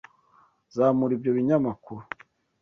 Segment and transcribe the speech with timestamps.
[0.75, 2.01] Zamura ibyo binyamakuru